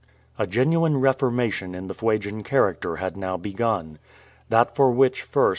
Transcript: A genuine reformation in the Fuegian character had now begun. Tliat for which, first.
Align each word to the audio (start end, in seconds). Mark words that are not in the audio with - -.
A 0.39 0.47
genuine 0.47 0.99
reformation 0.99 1.75
in 1.75 1.85
the 1.85 1.93
Fuegian 1.93 2.43
character 2.43 2.95
had 2.95 3.15
now 3.15 3.37
begun. 3.37 3.99
Tliat 4.49 4.73
for 4.73 4.89
which, 4.89 5.21
first. 5.21 5.49